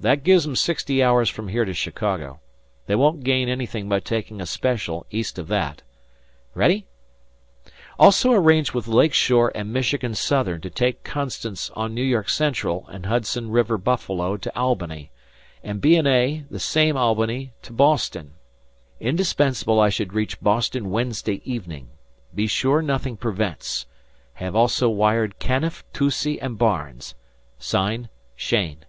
That 0.00 0.22
gives 0.22 0.46
'em 0.46 0.54
sixty 0.54 1.02
hours 1.02 1.28
from 1.28 1.48
here 1.48 1.64
to 1.64 1.74
Chicago. 1.74 2.38
They 2.86 2.94
won't 2.94 3.24
gain 3.24 3.48
anything 3.48 3.88
by 3.88 3.98
taking 3.98 4.40
a 4.40 4.46
special 4.46 5.04
east 5.10 5.40
of 5.40 5.48
that. 5.48 5.82
Ready? 6.54 6.86
_Also 7.98 8.32
arrange 8.32 8.72
with 8.72 8.86
Lake 8.86 9.12
Shore 9.12 9.50
and 9.56 9.72
Michigan 9.72 10.14
Southern 10.14 10.60
to 10.60 10.70
take 10.70 11.02
'Constance' 11.02 11.68
on 11.70 11.96
New 11.96 12.04
York 12.04 12.28
Central 12.28 12.86
and 12.86 13.06
Hudson 13.06 13.50
River 13.50 13.76
Buffalo 13.76 14.36
to 14.36 14.56
Albany, 14.56 15.10
and 15.64 15.80
B. 15.80 15.96
and 15.96 16.06
A. 16.06 16.44
the 16.48 16.60
same 16.60 16.96
Albany 16.96 17.52
to 17.62 17.72
Boston. 17.72 18.34
Indispensable 19.00 19.80
I 19.80 19.88
should 19.88 20.12
reach 20.14 20.40
Boston 20.40 20.90
Wednesday 20.92 21.42
evening. 21.44 21.88
Be 22.32 22.46
sure 22.46 22.82
nothing 22.82 23.16
prevents. 23.16 23.86
Have 24.34 24.54
also 24.54 24.88
wired 24.88 25.40
Canniff, 25.40 25.82
Toucey, 25.92 26.40
and 26.40 26.56
Barnes._ 26.56 27.14
Sign, 27.60 28.08
Cheyne." 28.36 28.84